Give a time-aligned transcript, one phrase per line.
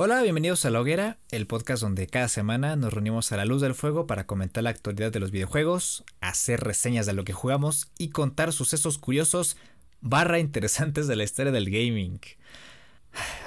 [0.00, 3.60] Hola, bienvenidos a La Hoguera, el podcast donde cada semana nos reunimos a la luz
[3.60, 7.90] del fuego para comentar la actualidad de los videojuegos, hacer reseñas de lo que jugamos
[7.98, 9.56] y contar sucesos curiosos
[10.00, 12.20] barra interesantes de la historia del gaming.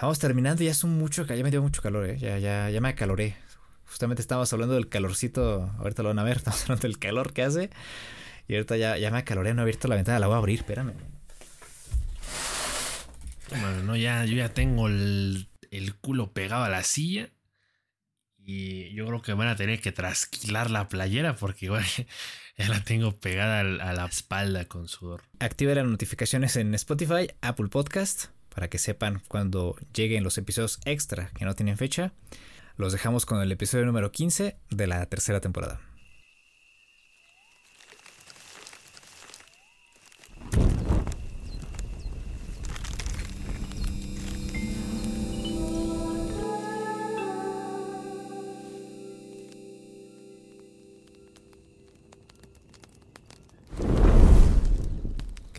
[0.01, 2.17] Vamos terminando, ya es un mucho, ya me dio mucho calor, ¿eh?
[2.17, 3.37] ya, ya, ya me acaloré.
[3.85, 7.43] Justamente estábamos hablando del calorcito, ahorita lo van a ver, estamos hablando del calor que
[7.43, 7.69] hace.
[8.49, 10.59] Y ahorita ya, ya me acaloré, no he abierto la ventana, la voy a abrir,
[10.59, 10.95] espérame.
[13.51, 17.29] Bueno, no, ya, yo ya tengo el el culo pegado a la silla.
[18.43, 21.85] Y yo creo que van a tener que trasquilar la playera porque igual
[22.57, 25.23] ya la tengo pegada a la espalda con sudor.
[25.39, 31.29] Active las notificaciones en Spotify, Apple Podcast, para que sepan cuando lleguen los episodios extra
[31.29, 32.13] que no tienen fecha.
[32.77, 35.90] Los dejamos con el episodio número 15 de la tercera temporada.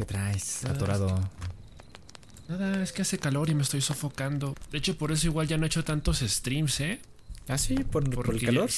[0.03, 0.65] ¿Qué traes?
[0.65, 1.31] Atorado.
[2.49, 4.57] Nada, es que hace calor y me estoy sofocando.
[4.73, 7.01] De hecho, por eso igual ya no he hecho tantos streams, ¿eh?
[7.47, 7.77] ¿Ah, sí?
[7.77, 8.69] ¿Por, el calor?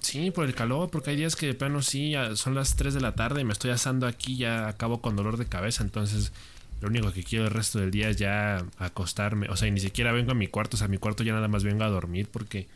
[0.00, 3.00] sí, por el calor, porque hay días que de plano sí, son las 3 de
[3.00, 6.32] la tarde y me estoy asando aquí, ya acabo con dolor de cabeza, entonces
[6.80, 9.48] lo único que quiero el resto del día es ya acostarme.
[9.50, 11.46] O sea, ni siquiera vengo a mi cuarto, o sea, a mi cuarto ya nada
[11.46, 12.66] más vengo a dormir porque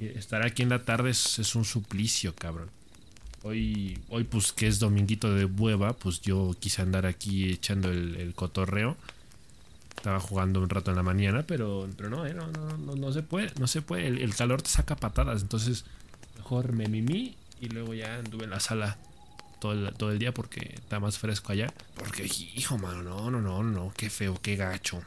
[0.00, 2.68] estar aquí en la tarde es un suplicio, cabrón.
[3.42, 8.32] Hoy, hoy pues que es dominguito de bueva, pues yo quise andar aquí echando el,
[8.34, 8.96] cotorreo.
[9.96, 13.22] Estaba jugando un rato en la mañana, pero, pero no, eh, no, no, no, se
[13.22, 14.08] puede, no se puede.
[14.08, 15.84] El, calor te saca patadas, entonces
[16.36, 18.98] mejor me mimí y luego ya anduve en la sala
[19.58, 21.72] todo el, todo el día porque está más fresco allá.
[21.96, 25.02] Porque, hijo, mano, no, no, no, no, qué feo, qué gacho.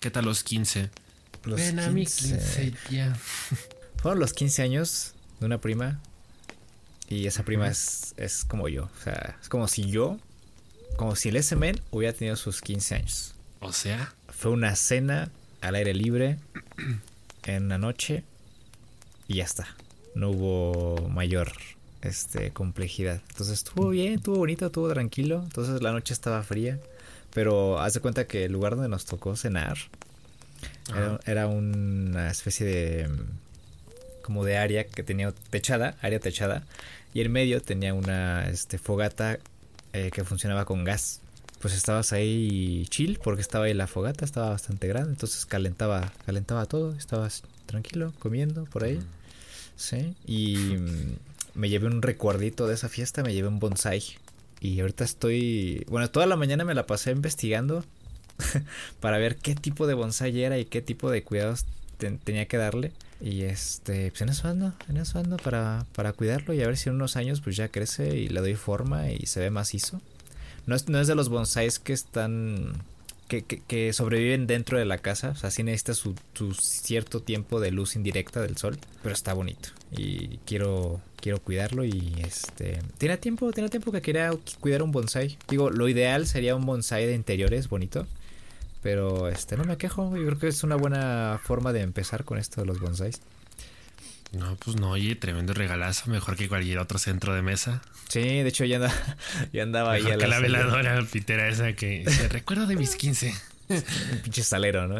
[0.00, 0.90] ¿Qué tal los 15?
[1.44, 1.84] Los Ven 15.
[1.84, 3.16] a mi 15 ya.
[3.96, 6.00] Fueron los 15 años de una prima
[7.12, 8.84] y esa prima es, es como yo.
[8.84, 10.18] O sea, es como si yo,
[10.96, 13.34] como si el S-Men hubiera tenido sus 15 años.
[13.60, 14.14] O sea.
[14.28, 16.38] Fue una cena al aire libre
[17.44, 18.24] en la noche
[19.28, 19.66] y ya está.
[20.14, 21.52] No hubo mayor
[22.00, 23.20] este, complejidad.
[23.30, 25.42] Entonces estuvo bien, estuvo bonito, estuvo tranquilo.
[25.44, 26.80] Entonces la noche estaba fría.
[27.34, 29.76] Pero haz de cuenta que el lugar donde nos tocó cenar
[30.88, 33.08] era, era, una especie de
[34.22, 36.64] como de área que tenía techada, área techada,
[37.14, 39.38] y en medio tenía una este, fogata
[39.92, 41.20] eh, que funcionaba con gas.
[41.60, 46.66] Pues estabas ahí chill porque estaba ahí la fogata, estaba bastante grande, entonces calentaba, calentaba
[46.66, 48.98] todo, estabas tranquilo comiendo por ahí.
[49.76, 51.16] Sí, y mm,
[51.54, 54.02] me llevé un recuerdito de esa fiesta, me llevé un bonsai.
[54.60, 57.84] Y ahorita estoy, bueno, toda la mañana me la pasé investigando
[59.00, 61.64] para ver qué tipo de bonsai era y qué tipo de cuidados
[62.24, 62.92] tenía que darle.
[63.22, 66.76] Y este, pues en eso ando, en eso ando para, para cuidarlo y a ver
[66.76, 70.00] si en unos años pues ya crece y le doy forma y se ve macizo.
[70.66, 72.72] No es, no es de los bonsáis que están,
[73.28, 77.60] que, que, sobreviven dentro de la casa, o sea, sí necesita su, su, cierto tiempo
[77.60, 83.16] de luz indirecta del sol, pero está bonito y quiero, quiero cuidarlo y este, tiene
[83.18, 85.38] tiempo, tiene tiempo que quería cuidar un bonsai.
[85.48, 88.06] Digo, lo ideal sería un bonsai de interiores bonito
[88.82, 92.38] pero este no me quejo, yo creo que es una buena forma de empezar con
[92.38, 93.20] esto de los bonsáis.
[94.32, 97.82] No, pues no, oye, tremendo regalazo, mejor que cualquier otro centro de mesa.
[98.08, 98.80] Sí, de hecho ya,
[99.52, 102.96] ya andaba ahí a la, que la veladora pitera esa que se recuerdo de mis
[102.96, 103.34] 15.
[103.68, 104.96] Un pinche salero, ¿no?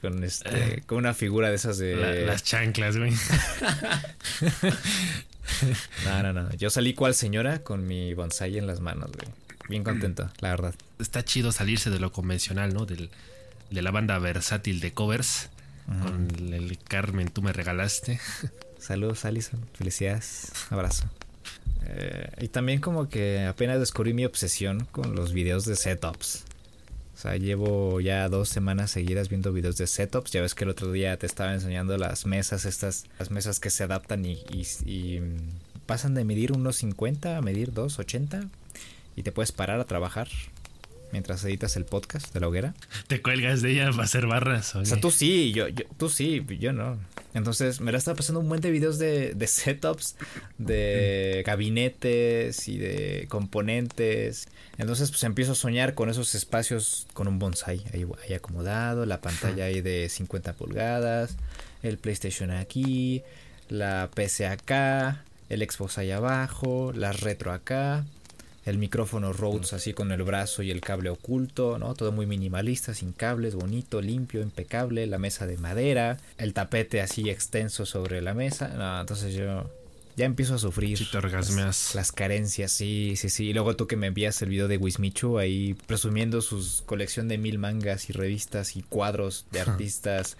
[0.00, 2.24] con este, con una figura de esas de.
[2.24, 3.12] las chanclas, güey.
[6.06, 6.54] no, no, no.
[6.54, 10.74] Yo salí cual señora con mi bonsai en las manos, güey bien contento, la verdad.
[10.98, 12.86] Está chido salirse de lo convencional, ¿no?
[12.86, 13.10] Del,
[13.70, 15.50] de la banda versátil de covers.
[15.86, 18.18] Con el Carmen, tú me regalaste.
[18.78, 19.60] Saludos, Alison.
[19.74, 20.50] Felicidades.
[20.70, 21.10] Abrazo.
[21.86, 26.44] Eh, y también como que apenas descubrí mi obsesión con los videos de setups.
[27.14, 30.32] O sea, llevo ya dos semanas seguidas viendo videos de setups.
[30.32, 33.70] Ya ves que el otro día te estaba enseñando las mesas, estas, las mesas que
[33.70, 38.48] se adaptan y, y, y mm, pasan de medir unos 50 a medir 2,80
[39.16, 40.28] y te puedes parar a trabajar
[41.14, 42.74] mientras editas el podcast de la hoguera.
[43.06, 44.74] Te cuelgas de ella para hacer barras.
[44.74, 46.98] O sea, tú sí, yo, yo, tú sí, yo no.
[47.34, 50.16] Entonces me la estaba pasando un buen de videos de, de setups,
[50.58, 54.48] de gabinetes y de componentes.
[54.76, 59.20] Entonces pues empiezo a soñar con esos espacios con un bonsai ahí, ahí acomodado, la
[59.20, 61.36] pantalla ahí de 50 pulgadas,
[61.84, 63.22] el PlayStation aquí,
[63.68, 68.04] la PC acá, el Xbox ahí abajo, la retro acá
[68.64, 71.94] el micrófono Rhodes así con el brazo y el cable oculto, ¿no?
[71.94, 77.28] Todo muy minimalista, sin cables, bonito, limpio, impecable, la mesa de madera, el tapete así
[77.28, 78.68] extenso sobre la mesa.
[78.68, 79.70] No, entonces yo
[80.16, 81.94] ya empiezo a sufrir Sí, te orgasmeas.
[81.94, 83.48] las carencias, sí, sí, sí.
[83.48, 87.36] Y luego tú que me envías el video de Wismichu ahí presumiendo su colección de
[87.36, 90.36] mil mangas y revistas y cuadros de artistas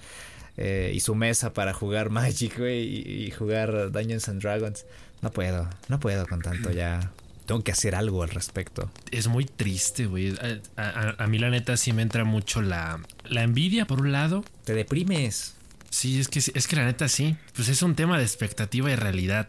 [0.57, 4.87] eh, y su mesa para jugar Magic, güey, y, y jugar Dungeons and Dragons.
[5.21, 7.11] No puedo, no puedo con tanto ya.
[7.47, 8.91] Tengo que hacer algo al respecto.
[9.11, 10.35] Es muy triste, güey.
[10.77, 14.13] A, a- a mí la neta sí me entra mucho la, la envidia por un
[14.13, 14.45] lado.
[14.65, 15.55] Te deprimes.
[15.91, 17.37] Sí, es que, es que la neta sí.
[17.55, 19.49] Pues es un tema de expectativa y realidad.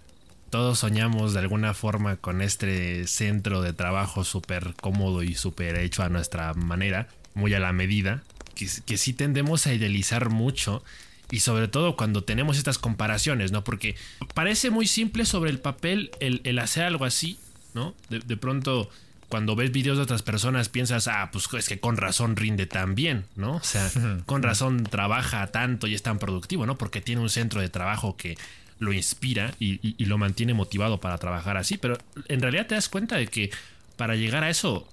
[0.50, 6.04] Todos soñamos de alguna forma con este centro de trabajo súper cómodo y súper hecho
[6.04, 10.84] a nuestra manera, muy a la medida, que, que sí tendemos a idealizar mucho
[11.32, 13.64] y sobre todo cuando tenemos estas comparaciones, ¿no?
[13.64, 13.96] Porque
[14.36, 17.38] parece muy simple sobre el papel el, el hacer algo así,
[17.76, 17.94] ¿no?
[18.10, 18.90] De, de pronto
[19.30, 22.96] cuando ves videos de otras personas piensas, ah, pues es que con razón rinde tan
[22.96, 23.56] bien, ¿no?
[23.58, 23.90] O sea,
[24.26, 26.78] con razón trabaja tanto y es tan productivo, ¿no?
[26.78, 28.38] Porque tiene un centro de trabajo que
[28.80, 31.78] lo inspira y, y- y lo mantiene motivado para trabajar así.
[31.78, 33.50] Pero en realidad te das cuenta de que
[33.98, 34.88] para llegar a eso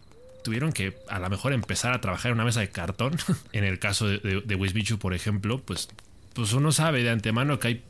[0.45, 3.17] tuvieron que a lo mejor empezar a trabajar en una mesa de cartón.
[3.53, 5.89] en el caso de, de, de Wismichu, por ejemplo, pues,
[6.33, 7.83] pues uno sabe de antemano que hay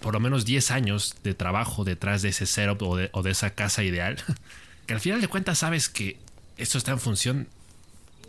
[0.00, 3.30] por lo menos 10 años de trabajo detrás de ese setup o de, o de
[3.30, 4.16] esa casa ideal.
[4.86, 6.18] que al final de cuentas sabes que
[6.56, 7.48] esto está en función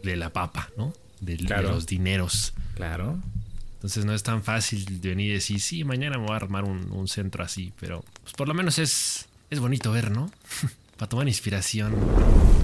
[0.03, 0.93] de la papa, ¿no?
[1.21, 2.53] De, los dineros.
[2.75, 3.19] Claro.
[3.75, 6.91] Entonces no es tan fácil venir y decir, sí, mañana me voy a armar un,
[6.91, 10.31] un centro así, pero pues por lo menos es, es bonito ver, ¿no?
[10.97, 11.95] Para tomar inspiración.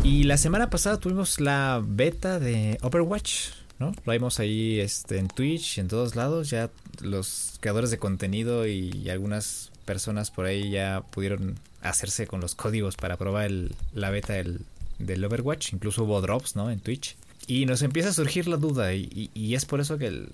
[0.04, 3.50] Y la semana pasada tuvimos la beta de Overwatch,
[3.80, 3.94] ¿no?
[4.06, 6.50] Lo vimos ahí este, en Twitch, en todos lados.
[6.50, 6.70] Ya
[7.02, 12.96] los creadores de contenido y algunas personas por ahí ya pudieron hacerse con los códigos
[12.98, 14.62] para probar el- la beta del,
[15.00, 15.74] del Overwatch.
[15.74, 16.70] Incluso hubo drops, ¿no?
[16.70, 17.16] En Twitch.
[17.48, 20.30] Y nos empieza a surgir la duda y, y- y es por eso que el,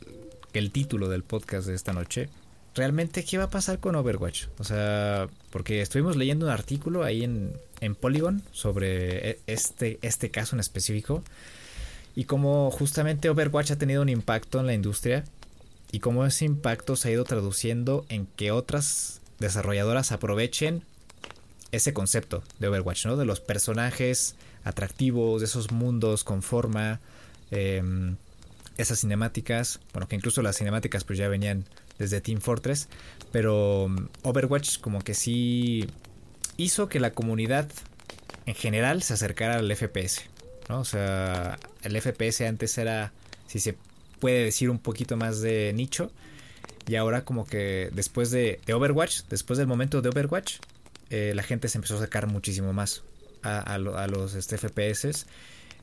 [0.54, 2.30] el título del podcast de esta noche
[2.74, 4.48] realmente qué va a pasar con Overwatch.
[4.60, 10.30] O sea, porque estuvimos leyendo un artículo ahí en, en Polygon sobre e- este, este
[10.30, 11.24] caso en específico
[12.16, 15.26] y cómo justamente Overwatch ha tenido un impacto en la industria
[15.92, 20.82] y cómo ese impacto se ha ido traduciendo en que otras desarrolladoras aprovechen
[21.72, 23.18] ese concepto de Overwatch, ¿no?
[23.18, 27.00] De los personajes atractivos, de esos mundos con forma,
[27.52, 28.16] em,
[28.78, 31.66] esas cinemáticas, bueno, que incluso las cinemáticas pues ya venían
[32.00, 32.88] desde Team Fortress,
[33.32, 33.88] pero
[34.24, 35.88] Overwatch como que sí
[36.58, 37.70] hizo que la comunidad
[38.46, 40.24] en general se acercara al FPS,
[40.70, 40.80] ¿no?
[40.82, 43.12] O sea, el FPS antes era,
[43.48, 43.76] si se
[44.20, 46.12] puede decir, un poquito más de nicho,
[46.88, 50.58] y ahora como que después de, de Overwatch, después del momento de Overwatch,
[51.10, 53.04] eh, la gente se empezó a sacar muchísimo más
[53.44, 55.26] a, a lo- a los este, FPS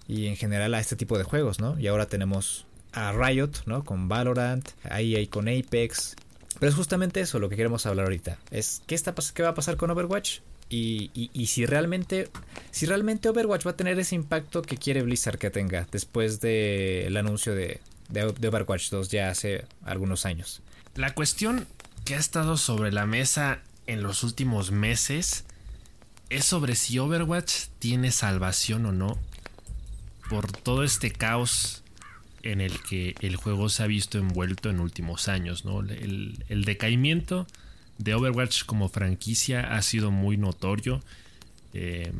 [0.08, 1.78] y en general a este tipo de juegos, ¿no?
[1.78, 3.84] Y ahora tenemos a Riot, ¿no?
[3.84, 6.16] Con Valorant, a EA con Apex.
[6.58, 8.38] Pero es justamente eso lo que queremos hablar ahorita.
[8.50, 10.40] Es qué, está, qué va a pasar con Overwatch
[10.74, 12.28] y, y- si realmente
[12.70, 17.16] si realmente Overwatch va a tener ese impacto que quiere Blizzard que tenga después del
[17.16, 20.62] anuncio de, de, de Overwatch 2 ya hace algunos años.
[20.94, 21.66] La cuestión
[22.04, 25.44] que ha estado sobre la mesa en los últimos meses
[26.30, 29.18] es sobre si Overwatch tiene salvación o no
[30.30, 31.82] por todo este caos
[32.42, 35.80] en el que el juego se ha visto envuelto en últimos años, ¿no?
[35.80, 37.46] El, el decaimiento
[37.98, 41.02] de Overwatch como franquicia ha sido muy notorio
[41.74, 42.12] eh,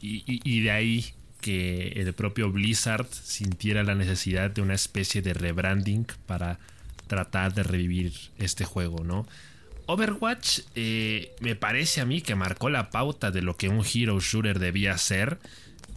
[0.00, 1.06] y, de ahí
[1.40, 6.58] que el propio Blizzard sintiera la necesidad de una especie de rebranding para
[7.06, 9.26] tratar de revivir este juego, ¿no?
[9.86, 14.20] Overwatch eh, me parece a mí que marcó la pauta de lo que un hero
[14.20, 15.38] shooter debía ser,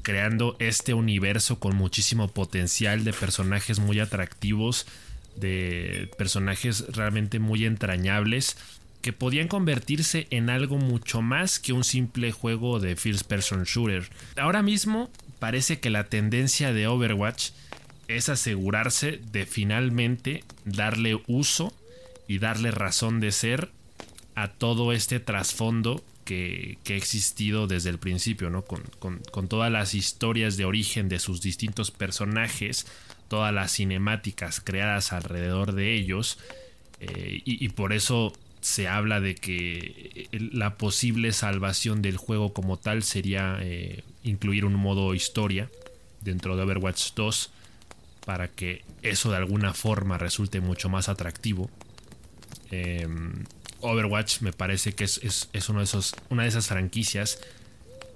[0.02, 4.88] creando este universo con muchísimo potencial de personajes muy atractivos,
[5.36, 8.58] de personajes realmente muy entrañables,
[9.02, 14.10] que podían convertirse en algo mucho más que un simple juego de first person shooter.
[14.38, 17.50] Ahora mismo parece que la tendencia de Overwatch
[18.08, 21.74] es asegurarse de finalmente darle uso
[22.28, 23.70] y darle razón de ser
[24.36, 28.64] a todo este trasfondo que, que ha existido desde el principio, ¿no?
[28.64, 32.86] Con, con- todas las historias de origen de sus distintos personajes,
[33.28, 36.38] todas las cinemáticas creadas alrededor de ellos,
[37.00, 38.32] eh, y por eso
[38.62, 44.66] se habla de que el- la posible salvación del juego como tal sería eh, incluir
[44.66, 45.70] un modo historia
[46.22, 47.50] dentro de Overwatch 2
[48.26, 51.70] para que eso de alguna forma resulte mucho más atractivo.
[52.70, 53.08] Eh,
[53.82, 57.40] Overwatch me parece que es, es- es uno de esos, una de esas franquicias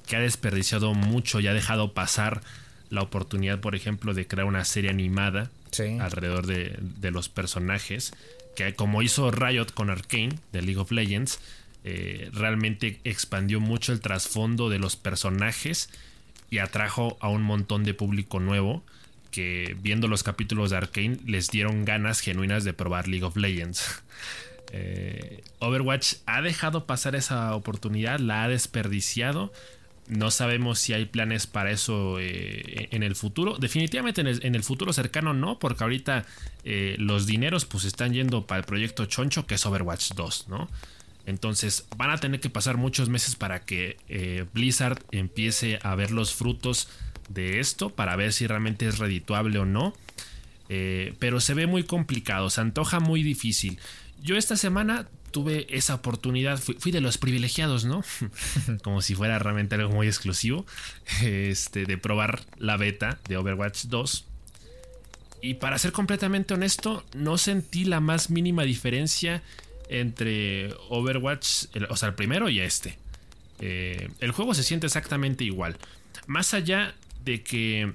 [0.08, 2.42] que ha desperdiciado mucho y ha dejado pasar
[2.92, 5.50] la oportunidad, por ejemplo, de crear una serie animada
[6.00, 8.14] alrededor de, de, los personajes,
[8.56, 11.40] que como hizo Riot con Arkane de League of Legends,
[11.84, 15.90] eh, realmente expandió mucho el trasfondo de los personajes
[16.50, 18.84] y atrajo a un montón de público nuevo
[19.30, 24.04] que viendo los capítulos de Arkane les dieron ganas genuinas de probar League of Legends.
[24.78, 29.54] Eh, Overwatch ha dejado pasar esa oportunidad, la ha desperdiciado.
[30.08, 33.58] No sabemos si hay planes para eso eh, en el futuro.
[33.58, 36.26] Definitivamente en el, futuro cercano no, porque ahorita
[36.98, 40.70] los dineros pues están yendo para el proyecto Choncho que es Overwatch 2, ¿no?
[41.26, 46.12] Entonces van a tener que pasar muchos meses para que eh, Blizzard empiece a ver
[46.12, 46.88] los frutos
[47.30, 49.94] de esto, para ver si realmente es redituable o no.
[50.70, 53.80] Eh, pero se ve muy complicado, se antoja muy difícil.
[54.22, 58.06] Yo esta semana tuve esa oportunidad, fui, de los privilegiados, ¿no?
[58.86, 60.66] Como si fuera realmente algo muy exclusivo,
[61.24, 64.26] este, de probar la beta de Overwatch 2.
[65.42, 69.44] Y para ser completamente honesto, no sentí la más mínima diferencia
[69.90, 72.98] entre Overwatch, o sea, el primero y este.
[73.60, 75.76] Eh, el juego se siente exactamente igual.
[76.28, 77.92] Más allá de que,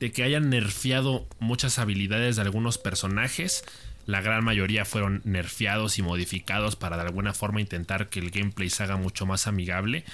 [0.00, 3.64] de que hayan nerfeado muchas habilidades de algunos personajes,
[4.06, 8.70] la gran mayoría fueron nerfeados y modificados para de alguna forma intentar que el gameplay
[8.70, 10.04] se haga mucho más amigable.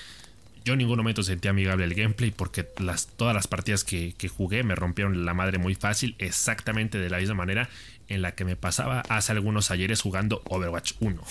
[0.65, 4.29] Yo en ningún momento sentí amigable el gameplay porque las, todas las partidas que, que,
[4.29, 7.71] jugué me rompieron la madre muy fácil, exactamente de la misma manera
[8.09, 11.23] en la que me pasaba hace algunos ayeres jugando Overwatch 1.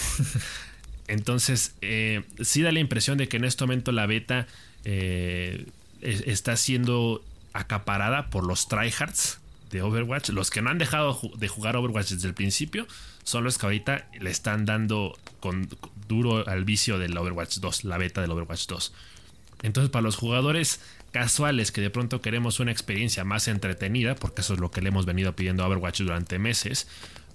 [1.08, 4.48] Entonces, eh, sí da la impresión de que en este momento la beta
[4.84, 5.66] eh,
[6.02, 7.24] está siendo
[7.54, 10.30] acaparada por los tryhards de Overwatch.
[10.30, 12.88] Los que no han dejado de jugar Overwatch desde el principio
[13.24, 15.70] son los que ahorita le están dando con
[16.08, 18.94] duro al vicio del Overwatch 2, la beta del Overwatch 2.
[19.64, 20.82] Entonces, para los jugadores
[21.12, 24.90] casuales que de pronto queremos una experiencia más entretenida, porque eso es lo que le
[24.90, 26.88] hemos venido pidiendo a Overwatch durante meses,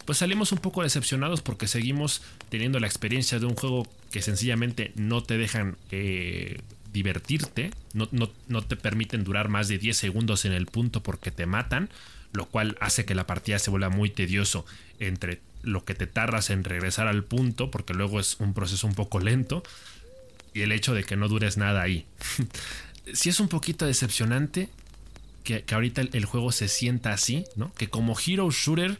[0.04, 4.92] pues salimos un poco decepcionados porque seguimos teniendo la experiencia de un juego que sencillamente
[4.96, 6.60] no te dejan eh,
[6.92, 11.46] divertirte, no, no, te permiten durar más de 10 segundos en el punto porque te
[11.46, 11.88] matan,
[12.32, 14.64] lo cual hace que la partida se vuelva muy tedioso
[14.98, 18.94] entre lo que te tardas en regresar al punto, porque luego es un proceso un
[18.94, 19.62] poco lento,
[20.54, 22.06] y el hecho de que no dures nada ahí.
[23.14, 24.68] Si es un poquito decepcionante
[25.42, 27.74] que, ahorita el, juego se sienta así, ¿no?
[27.74, 28.96] Que como Hero Shooter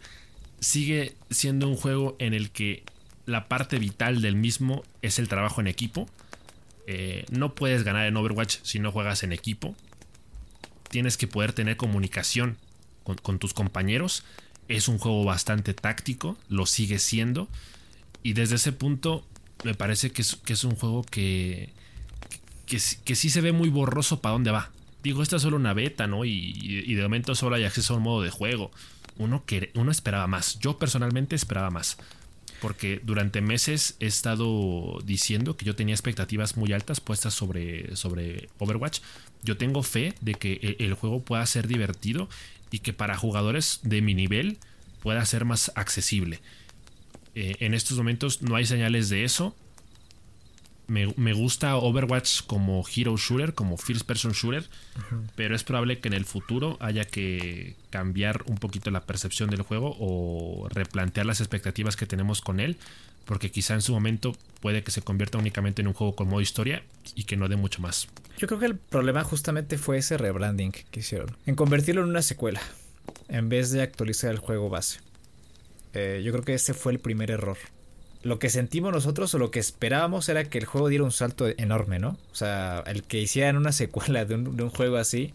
[0.58, 2.82] sigue siendo un juego en el que
[3.26, 6.08] la parte vital del mismo es el trabajo en equipo.
[6.88, 9.76] Eh, no puedes ganar en Overwatch si no juegas en equipo.
[10.90, 12.56] Tienes que poder tener comunicación
[13.04, 14.24] con, tus compañeros.
[14.68, 17.48] Es un juego bastante táctico, lo sigue siendo.
[18.22, 19.24] Y desde ese punto
[19.64, 21.70] me parece que es un juego que,
[23.04, 24.70] que, sí se ve muy borroso para dónde va.
[25.02, 26.24] Digo, esta es solo una beta, ¿no?
[26.24, 28.70] Y, de momento solo hay acceso a un modo de juego.
[29.18, 29.44] Uno,
[29.74, 30.58] uno esperaba más.
[30.58, 31.98] Yo personalmente esperaba más.
[32.60, 38.48] Porque durante meses he estado diciendo que yo tenía expectativas muy altas puestas sobre, sobre
[38.58, 39.00] Overwatch.
[39.42, 42.28] Yo tengo fe de que e, el, juego pueda ser divertido
[42.72, 44.58] y que para jugadores de mi nivel
[45.00, 46.40] pueda ser más accesible.
[47.36, 49.54] Eh, en estos momentos no hay señales de eso
[50.92, 54.68] me, gusta Overwatch como hero shooter, como first person shooter,
[55.34, 59.62] pero es probable que en el futuro haya que cambiar un poquito la percepción del
[59.62, 62.76] juego o replantear las expectativas que tenemos con él,
[63.24, 66.40] porque quizá en su momento puede que se convierta únicamente en un juego con modo
[66.40, 66.82] historia
[67.14, 68.08] y que no dé mucho más.
[68.38, 72.22] Yo creo que el problema justamente fue ese rebranding que hicieron, en convertirlo en una
[72.22, 72.60] secuela,
[73.28, 75.00] en vez de actualizar el juego base.
[75.94, 77.58] Eh, yo creo que ese fue el primer error
[78.22, 81.48] lo que sentimos nosotros o lo que esperábamos era que el juego diera un salto
[81.48, 82.18] enorme, ¿no?
[82.30, 85.32] O sea, el que hicieran una secuela de un, juego así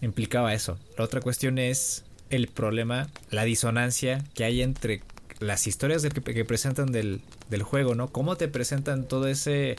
[0.00, 0.78] implicaba eso.
[0.96, 5.02] La otra cuestión es el problema, la disonancia que hay entre
[5.40, 8.08] las historias que, presentan del, del, juego, ¿no?
[8.08, 9.76] Cómo te presentan todo ese,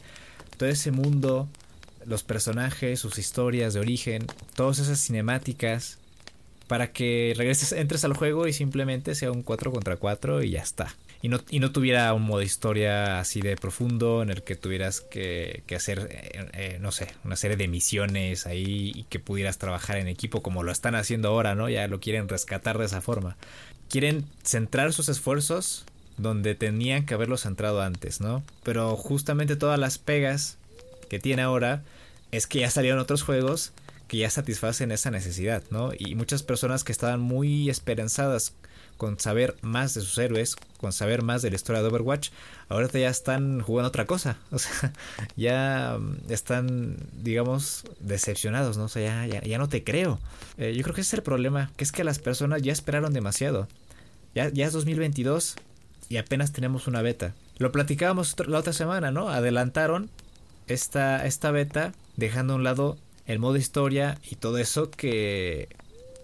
[0.58, 1.50] todo ese mundo,
[2.06, 4.26] los personajes, sus historias de origen,
[4.56, 5.98] todas esas cinemáticas,
[6.68, 10.62] para que regreses, entres al juego y simplemente sea un 4 contra 4 y ya
[10.62, 14.56] está y no, y no tuviera un modo historia así de profundo en el que
[14.56, 19.58] tuvieras que, hacer, eh, eh, no sé, una serie de misiones ahí y que pudieras
[19.58, 21.68] trabajar en equipo como lo están haciendo ahora, ¿no?
[21.68, 23.36] Ya lo quieren rescatar de esa forma.
[23.90, 25.86] Quieren centrar sus esfuerzos
[26.18, 28.44] donde tenían que haberlos centrado antes, ¿no?
[28.64, 30.58] Pero justamente todas las pegas
[31.10, 31.84] que tiene ahora
[32.32, 33.74] es que ya salieron otros juegos
[34.08, 35.92] que ya satisfacen esa necesidad, ¿no?
[35.98, 38.54] Y muchas personas que estaban muy esperanzadas
[38.98, 42.32] con saber más de sus héroes, con saber más de la historia de Overwatch,
[42.68, 44.38] ahorita ya están jugando otra cosa.
[44.52, 44.94] O sea,
[45.38, 48.86] ya mm, están, digamos, decepcionados, ¿no?
[48.86, 50.20] O sea, ya, ya, no te creo.
[50.58, 53.14] Eh, yo creo que ese es el problema, que es que las personas ya esperaron
[53.14, 53.68] demasiado.
[54.36, 55.56] Ya, ya es 2022
[56.10, 57.36] y apenas tenemos una beta.
[57.58, 59.30] Lo platicábamos la otra semana, ¿no?
[59.30, 60.10] Adelantaron
[60.70, 65.70] esta, esta beta dejando a un lado el modo historia y todo eso que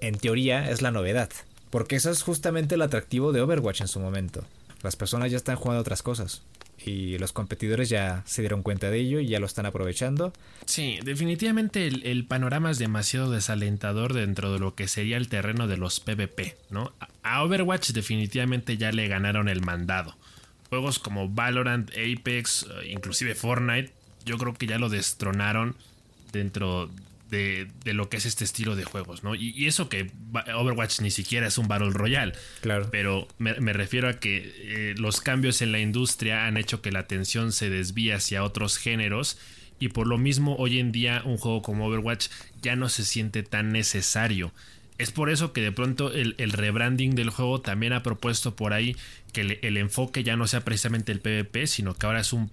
[0.02, 1.30] en teoría es la novedad.
[1.70, 4.46] Porque eso es justamente el atractivo de Overwatch en su momento.
[4.82, 6.44] Las personas ya están jugando otras cosas.
[6.78, 10.34] Y los competidores ya se dieron cuenta de ello y ya lo están aprovechando.
[10.66, 15.78] Sí, definitivamente el, panorama es demasiado desalentador dentro de lo que sería el terreno de
[15.78, 16.94] los PvP, ¿no?
[17.24, 20.16] A Overwatch definitivamente ya le ganaron el mandado.
[20.70, 23.92] Juegos como Valorant, Apex, eh, inclusive Fortnite,
[24.26, 25.76] yo creo que ya lo destronaron
[26.32, 26.90] dentro
[27.30, 29.36] de, lo que es este estilo de juegos, ¿no?
[29.36, 30.12] Y, eso que
[30.54, 32.34] Overwatch ni siquiera es un Battle Royale.
[32.62, 32.88] Claro.
[32.92, 37.00] Pero me, refiero a que eh, los cambios en la industria han hecho que la
[37.00, 39.38] atención se desvíe hacia otros géneros.
[39.80, 42.28] Y por lo mismo, hoy en día, un juego como Overwatch
[42.62, 44.54] ya no se siente tan necesario.
[44.98, 48.96] Es por eso que de pronto el, rebranding del juego también ha propuesto por ahí
[49.34, 52.50] que el, enfoque ya no sea precisamente el PvP, sino que ahora es un,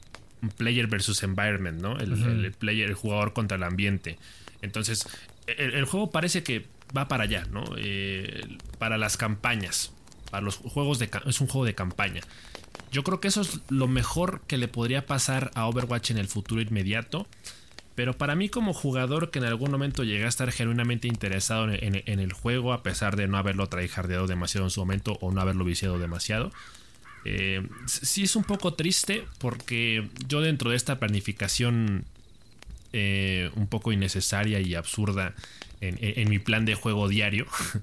[0.50, 1.99] player versus environment, ¿no?
[1.99, 4.18] El, player, el jugador contra el ambiente.
[4.61, 5.08] Entonces,
[5.46, 7.64] el, juego parece que va para allá, ¿no?
[7.76, 9.92] Eh, para las campañas.
[10.30, 12.22] Para los juegos de es un juego de campaña.
[12.90, 16.28] Yo creo que eso es lo mejor que le podría pasar a Overwatch en el
[16.28, 17.26] futuro inmediato.
[17.94, 21.94] Pero para mí como jugador que en algún momento llegué a estar genuinamente interesado en,
[22.06, 25.64] el juego, a pesar de no haberlo tryhardeado demasiado en su momento o no haberlo
[25.64, 26.52] viciado demasiado,
[27.25, 32.05] eh, sí es un poco triste porque yo dentro de esta planificación
[32.93, 35.35] eh, un poco innecesaria y absurda
[35.81, 37.47] en, mi plan de juego diario.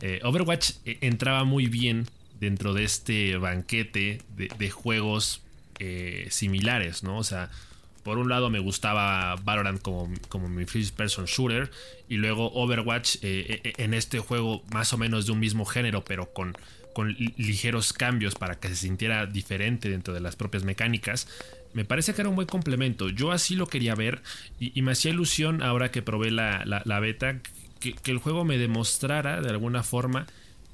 [0.00, 2.06] Eh, Overwatch entraba muy bien
[2.38, 5.42] dentro de este banquete de, juegos
[6.30, 7.18] similares, ¿no?
[7.18, 7.50] O sea,
[8.04, 11.72] por un lado me gustaba Valorant como, como mi first person shooter
[12.08, 16.56] y luego Overwatch en este juego más o menos de un mismo género pero con,
[16.92, 21.28] con ligeros cambios para que se sintiera diferente dentro de las propias mecánicas
[21.72, 23.08] me parece que era un buen complemento.
[23.08, 24.22] Yo así lo quería ver
[24.58, 27.40] y, me hacía ilusión ahora que probé la, beta
[27.80, 30.26] que, el juego me demostrara de alguna forma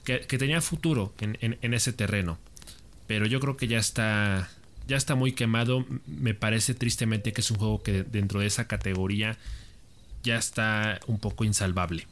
[0.05, 2.38] que, tenía futuro en, ese terreno.
[3.07, 4.48] Pero yo creo que ya está,
[4.87, 5.85] ya está muy quemado.
[6.07, 9.37] Me parece tristemente que es un juego que dentro de esa categoría
[10.22, 12.07] ya está un poco insalvable.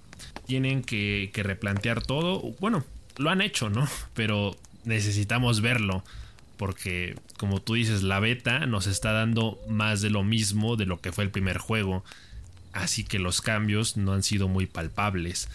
[0.47, 2.41] Tienen que, que replantear todo.
[2.61, 2.85] Bueno,
[3.17, 3.89] lo han hecho, ¿no?
[4.15, 6.05] Pero necesitamos verlo
[6.57, 11.01] porque como tú dices, la beta nos está dando más de lo mismo de lo
[11.01, 12.05] que fue el primer juego,
[12.73, 15.49] así que los cambios no han sido muy palpables,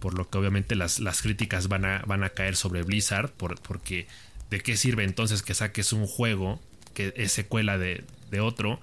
[0.00, 4.06] por lo que obviamente las, las críticas van a, van a caer sobre Blizzard, porque
[4.50, 6.60] de qué sirve entonces que saques un juego
[6.92, 8.04] que es secuela de,
[8.40, 8.80] otro,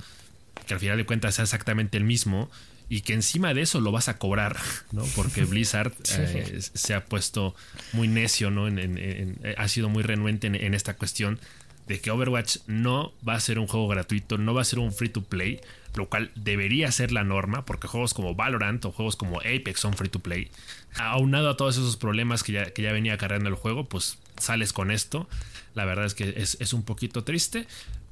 [0.66, 2.50] que al final de cuentas sea exactamente el mismo,
[2.90, 4.58] y que encima de eso lo vas a cobrar,
[4.92, 5.04] ¿no?
[5.16, 7.56] Porque Blizzard eh, se ha puesto
[7.94, 8.68] muy necio, ¿no?
[9.58, 11.40] ha sido muy renuente en, esta cuestión
[11.88, 14.92] de que Overwatch no va a ser un juego gratuito, no va a ser un
[14.92, 15.62] free to play,
[15.96, 19.94] lo cual debería ser la norma, porque juegos como Valorant o juegos como Apex son
[19.94, 20.50] free to play.
[20.96, 24.74] Aunado a todos esos problemas que ya, que ya venía cargando el juego, pues sales
[24.74, 25.28] con esto.
[25.76, 27.68] La verdad es que es, un poquito triste.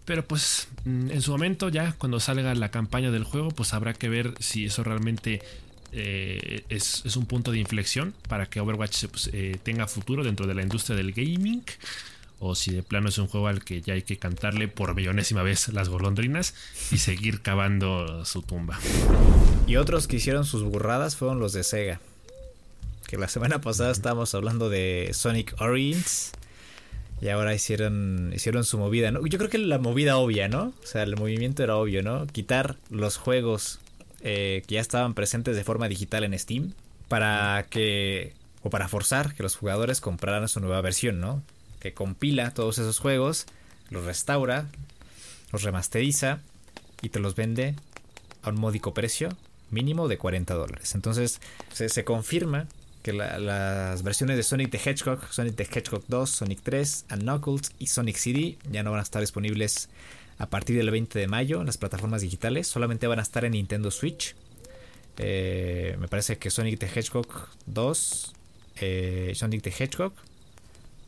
[0.05, 3.93] Pero pues mm, en su momento ya cuando salga la campaña del juego pues habrá
[3.93, 5.41] que ver si eso realmente
[5.91, 10.53] eh, es, un punto de inflexión para que Overwatch pues, eh, tenga futuro dentro de
[10.53, 11.63] la industria del gaming
[12.39, 15.41] o si de plano es un juego al que ya hay que cantarle por millonésima
[15.41, 16.53] vez las golondrinas
[16.91, 18.77] y seguir cavando su tumba.
[19.67, 22.01] Y otros que hicieron sus burradas fueron los de Sega.
[23.07, 26.31] Que la semana pasada estábamos hablando de Sonic Origins.
[27.21, 29.25] Y ahora hicieron, hicieron su movida, ¿no?
[29.25, 30.73] Yo creo que la movida obvia, ¿no?
[30.83, 32.27] O sea, el movimiento era obvio, ¿no?
[32.27, 33.79] Quitar los juegos
[34.21, 36.73] eh, que ya estaban presentes de forma digital en Steam
[37.07, 41.43] para que o para forzar que los jugadores compraran su nueva versión, ¿no?
[41.85, 43.45] que compila todos esos juegos,
[43.91, 44.65] los restaura,
[45.51, 46.39] los remasteriza
[47.03, 47.75] y te los vende
[48.41, 49.29] a un módico precio
[49.69, 50.95] mínimo de 40 dólares.
[50.95, 51.39] Entonces
[51.71, 52.65] se, confirma
[53.05, 57.71] que las versiones de Sonic the Hedgehog, Sonic the Hedgehog 2, Sonic 3, and Knuckles
[57.77, 59.89] y Sonic CD ya no van a estar disponibles
[60.39, 63.51] a partir del 20 de mayo en las plataformas digitales, solamente van a estar en
[63.51, 64.35] Nintendo Switch.
[65.19, 67.27] Eh, me parece que Sonic the Hedgehog
[67.67, 68.33] 2,
[68.77, 70.13] eh, Sonic the Hedgehog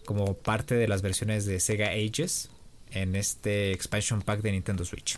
[0.05, 2.51] como parte de las versiones de Sega Ages
[2.91, 5.17] en este expansion pack de Nintendo Switch.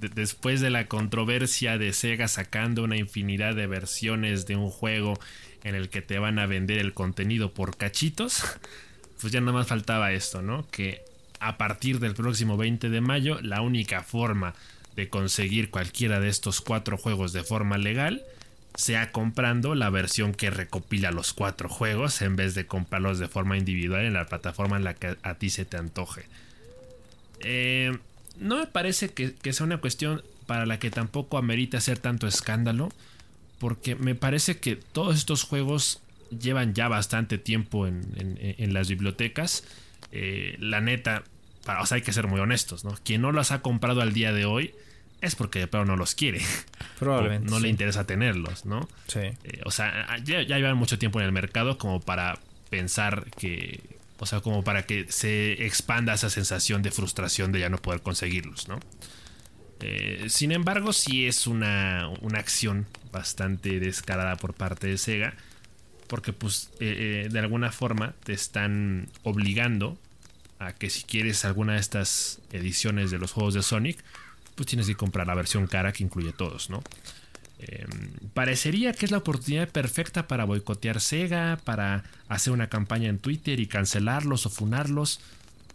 [0.00, 5.14] Después de la controversia de Sega sacando una infinidad de versiones de un juego
[5.64, 8.42] en el que te van a vender el contenido por cachitos,
[9.20, 10.68] pues ya nada más faltaba esto, ¿no?
[10.70, 11.02] Que
[11.40, 14.54] a partir del próximo 20 de mayo, la única forma
[14.96, 18.24] de conseguir cualquiera de estos cuatro juegos de forma legal
[18.74, 23.56] sea comprando la versión que recopila los cuatro juegos en vez de comprarlos de forma
[23.56, 26.26] individual en la plataforma en la que a ti se te antoje.
[27.40, 27.96] Eh,
[28.38, 32.90] no me parece que, sea una cuestión para la que tampoco amerita hacer tanto escándalo,
[33.58, 39.64] porque me parece que todos estos juegos llevan ya bastante tiempo en, las bibliotecas.
[40.12, 41.24] Eh, la neta,
[41.80, 42.94] o sea, hay que ser muy honestos, ¿no?
[43.04, 44.74] Quien no los ha comprado al día de hoy
[45.20, 46.40] es porque de plano no los quiere.
[46.98, 47.50] Probablemente.
[47.50, 48.88] no le interesa tenerlos, ¿no?
[49.06, 49.20] Sí.
[49.20, 52.38] Eh, o sea, ya, ya llevan mucho tiempo en el mercado como para
[52.70, 53.80] pensar que.
[54.20, 58.00] O sea, como para que se expanda esa sensación de frustración de ya no poder
[58.02, 58.80] conseguirlos, ¿no?
[59.80, 65.34] Eh, sin embargo, sí es una, una, acción bastante descarada por parte de Sega.
[66.08, 69.98] Porque, pues, eh, de alguna forma te están obligando
[70.58, 74.02] a que si quieres alguna de estas ediciones de los juegos de Sonic,
[74.54, 76.82] pues tienes que comprar la versión cara que incluye todos, ¿no?
[77.60, 83.18] Em, parecería que es la oportunidad perfecta para boicotear Sega, para hacer una campaña en
[83.18, 85.20] Twitter y cancelarlos o funarlos,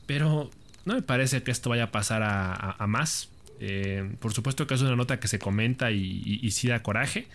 [0.05, 0.49] pero
[0.85, 3.29] no me parece que esto vaya a pasar a, más.
[3.65, 7.27] Em, por supuesto que es una nota que se comenta y, sí da coraje,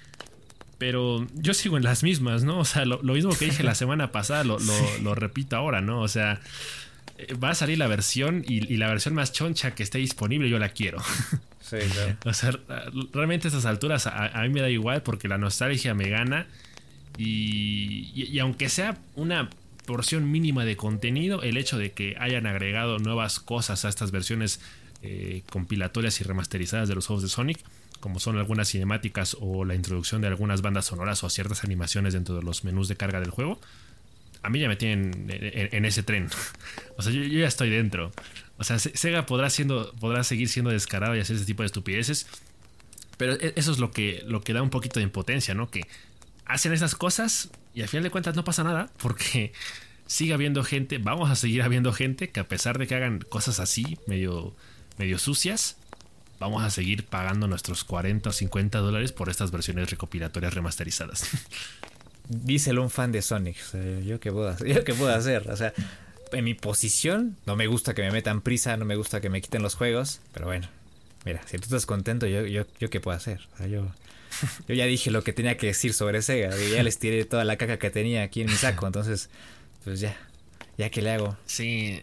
[0.77, 2.59] pero yo sigo en las mismas, ¿no?
[2.59, 4.59] O sea, lo, mismo que dije la semana pasada, lo,
[5.03, 6.03] lo repito ahora, ¿no?
[6.03, 6.41] O sea,
[7.17, 10.59] eh, va a salir la versión y, la versión más choncha que esté disponible, yo
[10.59, 10.99] la quiero.
[11.61, 12.17] Sí, claro.
[12.25, 12.53] o sea,
[13.13, 16.47] realmente a estas alturas a, mí me da igual porque la nostalgia me gana.
[17.17, 19.49] Y, aunque sea una
[19.87, 24.61] porción mínima de contenido, el hecho de que hayan agregado nuevas cosas a estas versiones
[25.03, 27.61] eh, compilatorias y remasterizadas de los juegos de Sonic,
[28.01, 32.37] como son algunas cinemáticas o la introducción de algunas bandas sonoras o ciertas animaciones dentro
[32.37, 33.61] de los menús de carga del juego,
[34.43, 36.29] a mí ya me tienen en, ese tren.
[36.97, 38.13] O sea, yo, ya estoy dentro.
[38.57, 42.27] O sea, Sega podrá, siendo, podrá seguir siendo descarado y hacer ese tipo de estupideces.
[43.17, 45.71] Pero e, eso es lo que, lo que da un poquito de impotencia, ¿no?
[45.71, 45.83] Que
[46.45, 49.53] hacen esas cosas y al final de cuentas no pasa nada porque
[50.07, 53.61] sigue habiendo gente, vamos a seguir habiendo gente que a pesar de que hagan cosas
[53.61, 54.55] así, medio,
[54.99, 55.77] medio sucias,
[56.39, 61.29] vamos a seguir pagando nuestros 40 o 50 dólares por estas versiones recopilatorias remasterizadas.
[62.29, 63.57] díselo un fan de Sonic.
[64.05, 65.51] yo qué puedo hacer, yo qué puedo hacer.
[65.51, 65.73] O sea,
[66.33, 69.41] en mi posición, no me gusta que me metan prisa, no me gusta que me
[69.41, 70.69] quiten los juegos, pero bueno,
[71.25, 73.49] mira, si tú estás contento, yo, yo, yo qué puedo hacer.
[73.61, 73.87] yo,
[74.69, 77.57] yo ya dije lo que tenía que decir sobre Sega, ya les tiré toda la
[77.57, 79.31] caca que tenía aquí en mi saco, entonces,
[79.85, 80.17] pues ya,
[80.77, 81.37] ya que le hago.
[81.47, 82.03] Sí,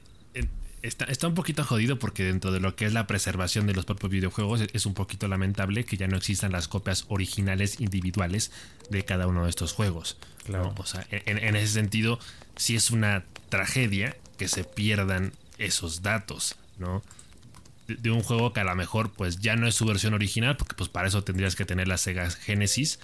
[0.88, 4.12] está, un poquito jodido porque dentro de lo que es la preservación de los propios
[4.12, 8.52] videojuegos es un poquito lamentable que ya no existan las copias originales individuales
[8.90, 10.18] de cada uno de estos juegos.
[10.46, 10.74] Claro.
[10.78, 12.20] O sea, en, ese sentido,
[12.56, 17.02] sí es una tragedia que se pierdan esos datos, ¿no?
[17.88, 20.76] De, un juego que a lo mejor pues ya no es su versión original, porque
[20.76, 23.00] pues para eso tendrías que tener la Sega Genesis,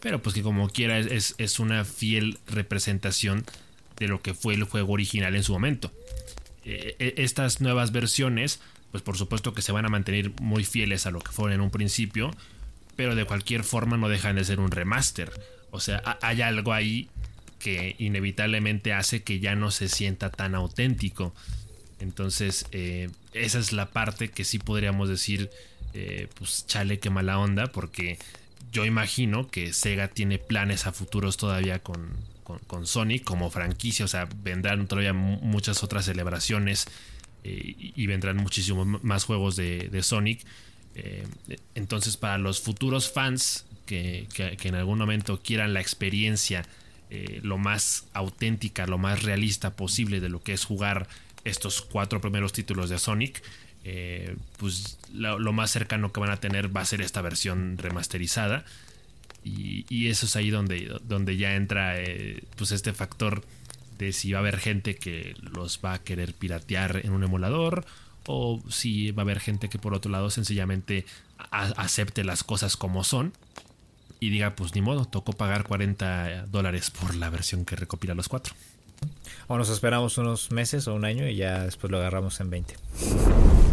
[0.00, 3.44] pero pues que como quiera es, es una fiel representación
[3.96, 5.92] de lo que fue el juego original en su momento.
[6.68, 11.06] Eh, eh, estas nuevas versiones, pues por supuesto que se van a mantener muy fieles
[11.06, 12.32] a lo que fueron en un principio,
[12.96, 15.30] pero de cualquier forma no dejan de ser un remaster.
[15.70, 17.08] O sea, hay algo ahí
[17.60, 21.32] que inevitablemente hace que ya no se sienta tan auténtico.
[22.00, 25.50] Entonces, eh, esa es la parte que sí podríamos decir,
[26.34, 28.18] pues chale, qué mala onda, porque
[28.70, 32.10] yo imagino que Sega tiene planes a futuros todavía con,
[32.46, 34.04] con, Sonic como franquicia.
[34.04, 36.86] O sea, vendrán todavía muchas otras celebraciones
[37.44, 40.44] eh, y vendrán muchísimos más juegos de, Sonic.
[40.94, 41.26] Eh,
[41.74, 46.64] entonces, para los futuros fans que, en algún momento quieran la experiencia
[47.10, 51.08] eh, lo más auténtica, lo más realista posible de lo que es jugar
[51.44, 53.42] estos cuatro primeros títulos de Sonic,
[54.56, 58.64] pues lo, más cercano que van a tener va a ser esta versión remasterizada.
[59.48, 63.44] Y, eso es ahí donde, donde ya entra eh, pues este factor
[63.96, 67.86] de si va a haber gente que los va a querer piratear en un emulador
[68.26, 71.06] o si va a haber gente que por otro lado sencillamente
[71.50, 73.32] acepte las cosas como son
[74.18, 78.28] y diga pues ni modo, tocó pagar 40 dólares por la versión que recopila los
[78.28, 78.54] cuatro.
[79.46, 82.74] O nos esperamos unos meses o un año y ya después lo agarramos en 20.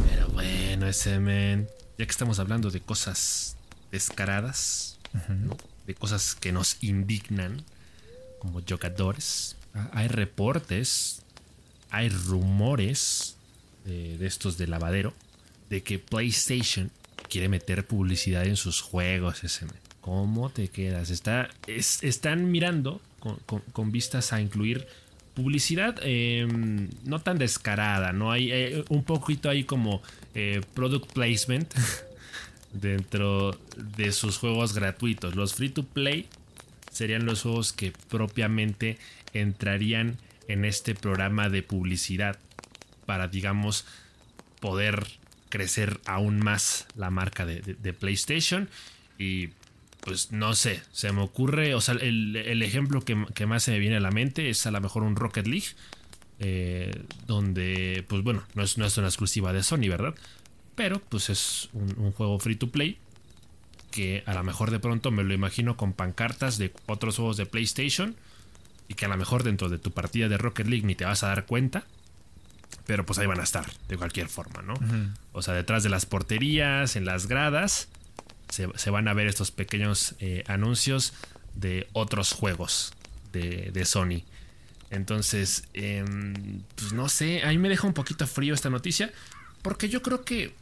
[0.09, 3.57] Pero bueno, ese men, ya que estamos hablando de cosas
[3.91, 4.92] descaradas,
[5.87, 7.63] de cosas que nos indignan
[8.39, 9.55] como jugadores.
[9.73, 11.21] Ah, hay reportes,
[11.89, 13.37] hay rumores
[13.85, 15.13] de, estos de lavadero
[15.69, 16.91] de que PlayStation
[17.29, 19.41] quiere meter publicidad en sus juegos.
[20.01, 21.09] ¿Cómo te quedas?
[21.09, 23.01] Está, están mirando
[23.71, 24.85] con, vistas a incluir
[25.33, 28.31] publicidad em, no tan descarada, ¿no?
[28.31, 30.03] Hay eh, un poquito ahí como
[30.35, 31.73] eh, product placement
[32.73, 33.57] dentro
[33.97, 35.35] de sus juegos gratuitos.
[35.35, 36.27] Los free to play
[36.91, 38.97] serían los juegos que propiamente
[39.33, 42.37] entrarían en este programa de publicidad
[43.05, 43.85] para, digamos,
[44.59, 45.05] poder
[45.49, 48.69] crecer aún más la marca de, PlayStation.
[49.17, 49.49] Y
[50.01, 53.97] pues no sé, se me ocurre, o sea, el, ejemplo que, más se me viene
[53.97, 55.67] a la mente es a lo mejor un Rocket League,
[56.39, 56.91] eh,
[57.27, 60.15] donde, pues bueno, no es, no es una exclusiva de Sony, ¿verdad?
[60.75, 62.97] Pero pues es un, juego free to play
[63.91, 67.45] que a lo mejor de pronto me lo imagino con pancartas de otros juegos de
[67.45, 68.15] PlayStation
[68.87, 71.23] y que a lo mejor dentro de tu partida de Rocket League ni te vas
[71.23, 71.85] a dar cuenta.
[72.87, 74.73] Pero pues ahí van a estar, de cualquier forma, ¿no?
[75.31, 77.87] O sea, detrás de las porterías, en las gradas,
[78.49, 81.13] se, van a ver estos pequeños eh, anuncios
[81.55, 82.93] de otros juegos
[83.31, 84.23] de, de Sony.
[84.93, 89.11] Entonces, em, pues no sé, a mí me deja un poquito frío esta noticia,
[89.63, 90.53] porque yo creo que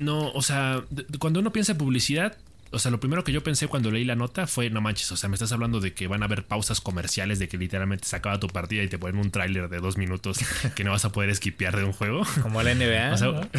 [0.00, 0.84] no, o sea,
[1.18, 2.36] cuando uno piensa en publicidad,
[2.72, 5.16] o sea, lo primero que yo pensé cuando leí la nota fue, no manches, o
[5.16, 8.16] sea, me estás hablando de que van a haber pausas comerciales, de que literalmente se
[8.16, 10.38] acaba tu partida y te ponen un tráiler de dos minutos
[10.74, 12.22] que no vas a poder esquipear de un juego.
[12.42, 13.16] Como el NBA.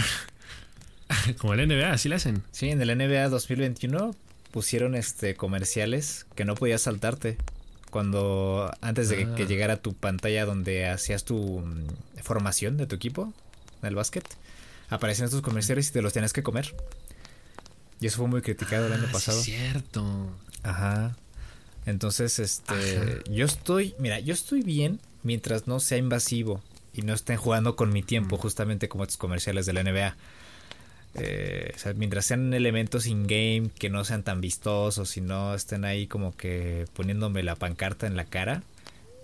[1.38, 2.41] como el NBA, así lo hacen.
[2.51, 4.15] Sí, en el NBA 2021
[4.51, 7.38] pusieron este comerciales que no podías saltarte.
[7.89, 9.45] Cuando antes de que, ah.
[9.45, 13.34] llegara tu pantalla donde hacías tu mm, formación de tu equipo
[13.82, 14.23] en el básquet,
[14.91, 16.75] aparecían estos comerciales y te los tienes que comer.
[17.99, 19.41] Y eso fue muy criticado el año ah, pasado.
[19.41, 20.30] Sí, cierto.
[20.63, 21.15] Ajá.
[21.86, 26.62] Entonces, este, yo estoy, mira, yo estoy bien mientras no sea invasivo
[26.93, 28.39] y no estén jugando con mi tiempo, mm.
[28.39, 30.15] justamente como estos comerciales de la NBA.
[31.15, 35.86] Eh, o sea, mientras sean elementos in-game que no sean tan vistosos y no estén
[35.86, 38.63] ahí como que poniéndome la pancarta en la cara,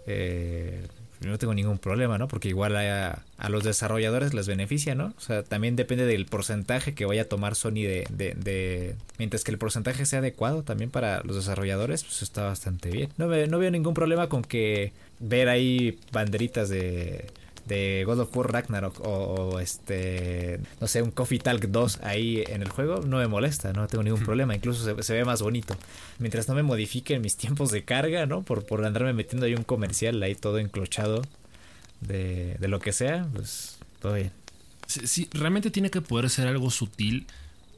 [0.06, 0.88] eh,
[1.22, 2.28] no tengo ningún problema, ¿no?
[2.28, 5.14] Porque igual a, los desarrolladores les beneficia, ¿no?
[5.18, 9.52] O sea, también depende del porcentaje que vaya a tomar Sony de, de, mientras que
[9.52, 13.10] el porcentaje sea adecuado también para los desarrolladores, pues está bastante bien.
[13.18, 17.26] No, no veo ningún problema con que ver ahí banderitas de
[17.68, 22.62] de God of War Ragnarok o, este, no sé, un Coffee Talk 2 ahí en
[22.62, 25.76] el juego, no me molesta, no tengo ningún problema, incluso se, ve más bonito.
[26.20, 28.44] Mientras no me modifiquen mis tiempos de carga, ¿no?
[28.44, 31.22] Por, por andarme metiendo ahí un comercial ahí todo enclochado
[32.02, 34.32] de, de lo que sea, pues todo bien.
[34.88, 37.28] Sí, realmente tiene que poder ser algo sutil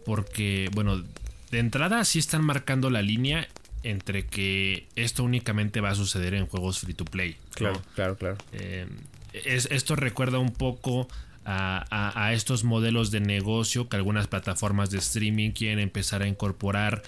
[0.06, 1.04] porque, bueno,
[1.52, 3.48] de entrada sí están marcando la línea
[3.84, 7.38] entre que esto únicamente va a suceder en juegos free to play.
[7.54, 8.38] Claro, claro, claro.
[8.54, 8.86] Eh,
[9.34, 11.08] esto recuerda un poco
[11.46, 17.02] a, estos modelos de negocio que algunas plataformas de streaming quieren empezar a incorporar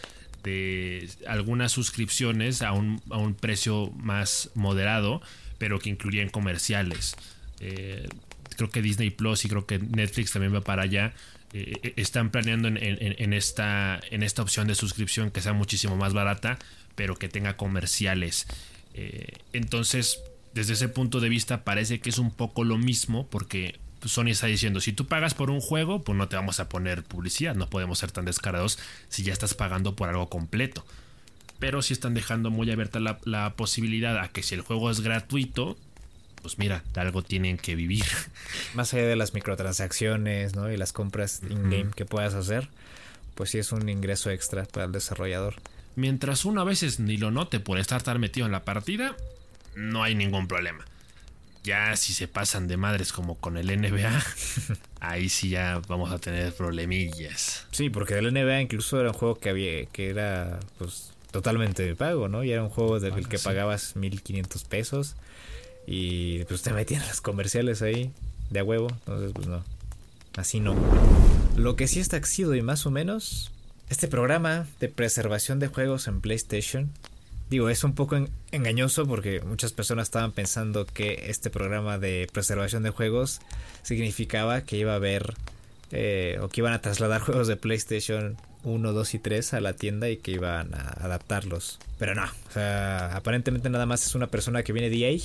[0.43, 2.99] de algunas suscripciones a un,
[3.39, 5.21] precio más moderado,
[5.57, 7.15] pero que incluyen comerciales.
[7.59, 8.07] Eh,
[8.57, 11.13] creo que Disney Plus y creo que Netflix también va para allá.
[11.53, 16.13] Eh, eh, están planeando en, esta, en esta opción de suscripción que sea muchísimo más
[16.13, 16.57] barata,
[16.95, 18.47] pero que tenga comerciales.
[19.53, 20.19] entonces,
[20.53, 24.47] desde ese punto de vista parece que es un poco lo mismo porque Sony está
[24.47, 27.69] diciendo, si tú pagas por un juego, pues no te vamos a poner publicidad, no
[27.69, 30.85] podemos ser tan descarados si ya estás pagando por algo completo.
[31.59, 35.77] Pero si están dejando muy abierta la, posibilidad a que si el juego es gratuito,
[36.41, 38.05] pues mira, de algo tienen que vivir.
[38.73, 40.71] Más allá de las microtransacciones ¿no?
[40.71, 42.69] y las compras in-game que puedas hacer,
[43.35, 45.55] pues sí es un ingreso extra para el desarrollador.
[45.95, 49.15] Mientras uno a veces ni lo note por estar tan metido en la partida,
[49.75, 50.85] no hay ningún problema.
[51.63, 54.23] Ya si se pasan de madres como con el NBA,
[54.99, 57.67] ahí sí ya vamos a tener problemillas.
[57.71, 61.95] Sí, porque el NBA incluso era un juego que había que era pues totalmente de
[61.95, 62.43] pago, ¿no?
[62.43, 65.15] Y era un juego del que pagabas 1500 pesos
[65.85, 68.11] y pues te metían las comerciales ahí
[68.49, 69.63] de a huevo, entonces pues no.
[70.35, 70.75] Así no.
[71.55, 73.51] Lo que sí está exido y más o menos
[73.89, 76.91] este programa de preservación de juegos en PlayStation
[77.51, 78.15] Digo, es un poco
[78.53, 83.41] engañoso porque muchas personas estaban pensando que este programa de preservación de juegos
[83.83, 85.33] significaba que iba a haber
[85.91, 89.73] eh, o que iban a trasladar juegos de PlayStation 1, 2 y 3 a la
[89.73, 91.77] tienda y que iban a adaptarlos.
[91.99, 95.19] Pero no, o sea, aparentemente nada más es una persona que viene de EA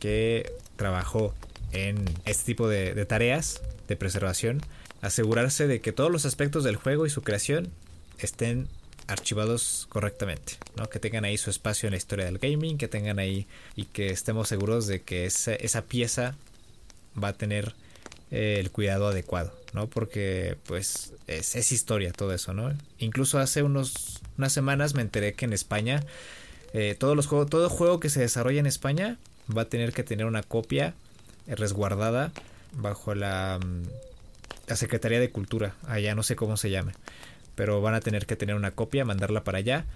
[0.00, 1.36] que trabajó
[1.70, 4.60] en este tipo de, de tareas de preservación,
[5.02, 7.68] asegurarse de que todos los aspectos del juego y su creación
[8.18, 8.66] estén
[9.10, 10.88] archivados correctamente, ¿no?
[10.88, 13.46] Que tengan ahí su espacio en la historia del gaming, que tengan ahí
[13.76, 16.36] y que estemos seguros de que esa, pieza
[17.22, 17.74] va a tener
[18.30, 19.88] eh, el cuidado adecuado, ¿no?
[19.88, 22.72] Porque pues es, historia todo eso, ¿no?
[22.98, 26.02] Incluso hace unos unas semanas me enteré que en España
[26.72, 29.18] eh, todos los todo juego que se desarrolla en España
[29.54, 30.94] va a tener que tener una copia
[31.46, 32.32] resguardada
[32.72, 33.82] bajo la, mm,
[34.68, 36.92] la Secretaría de Cultura, allá no sé cómo se llame,
[37.54, 39.86] pero van a tener que tener una copia, mandarla para allá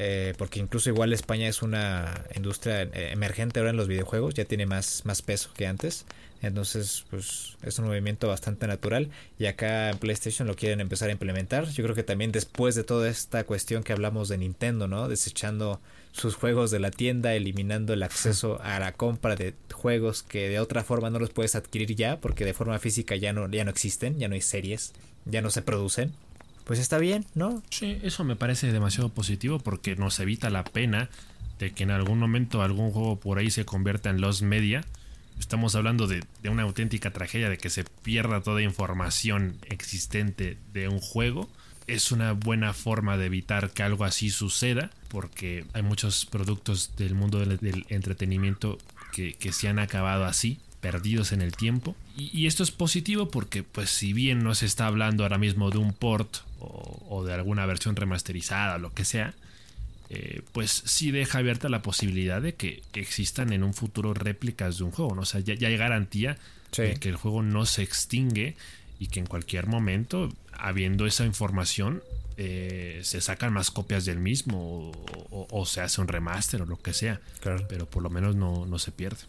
[0.00, 4.44] eh, porque incluso igual España es una industria eh, emergente ahora en los videojuegos, ya
[4.44, 6.06] tiene más, más peso que antes.
[6.40, 11.12] Entonces, pues es un movimiento bastante natural y acá en PlayStation lo quieren empezar a
[11.12, 11.68] implementar.
[11.70, 15.08] Yo creo que también después de toda esta cuestión que hablamos de Nintendo, ¿no?
[15.08, 15.80] Desechando
[16.12, 20.60] sus juegos de la tienda, eliminando el acceso a la compra de juegos que de
[20.60, 23.70] otra forma no los puedes adquirir ya, porque de forma física ya no, ya no
[23.72, 24.92] existen, ya no hay series,
[25.24, 26.14] ya no se producen
[26.68, 27.62] pues está bien, ¿no?
[27.70, 31.08] Sí, eso me parece demasiado positivo porque nos evita la pena
[31.58, 34.84] de que en algún momento algún juego por ahí se convierta en los media.
[35.40, 41.00] Estamos hablando de, una auténtica tragedia de que se pierda toda información existente de un
[41.00, 41.48] juego.
[41.86, 47.14] Es una buena forma de evitar que algo así suceda porque hay muchos productos del
[47.14, 48.76] mundo del, entretenimiento
[49.14, 51.96] que, que se han acabado así perdidos en el tiempo.
[52.14, 55.78] Y, esto es positivo porque, pues, si bien no se está hablando ahora mismo de
[55.78, 59.34] un port o, de alguna versión remasterizada o lo que sea,
[60.10, 64.84] eh, pues sí deja abierta la posibilidad de que existan en un futuro réplicas de
[64.84, 65.14] un juego.
[65.14, 65.22] ¿no?
[65.22, 66.38] O sea, ya, hay garantía
[66.76, 68.56] de que el juego no se extingue
[68.98, 72.02] y que en cualquier momento, habiendo esa información,
[72.36, 74.92] eh, se sacan más copias del mismo
[75.30, 77.20] o, se hace un remaster o lo que sea.
[77.68, 79.22] Pero por lo menos no, no se pierde.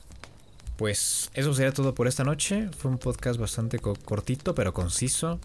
[0.77, 2.69] Pues eso sería todo por esta noche.
[2.77, 5.39] Fue un podcast bastante cortito pero conciso.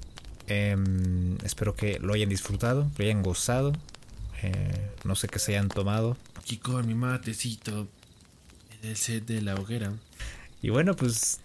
[0.47, 3.73] Em, espero que lo hayan disfrutado, lo hayan gozado.
[4.43, 6.17] Eh, no sé qué se hayan tomado.
[6.35, 7.89] Aquí con mi matecito
[8.83, 9.93] en el set de la hoguera.
[10.63, 11.41] Y bueno, pues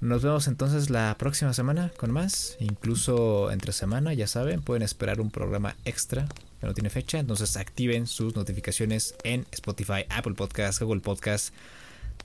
[0.00, 2.56] nos vemos entonces la próxima semana con más.
[2.60, 6.26] Incluso entre semana, ya saben, pueden esperar un programa extra
[6.60, 7.18] que no tiene fecha.
[7.18, 11.52] Entonces activen sus notificaciones en Spotify, Apple Podcast, Google Podcast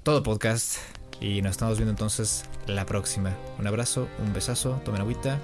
[0.06, 0.78] todo podcast.
[1.20, 3.36] Y nos estamos viendo entonces la próxima.
[3.58, 5.40] Un abrazo, un besazo, tomen agüita.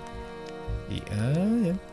[0.90, 1.02] Y...
[1.12, 1.91] Ah,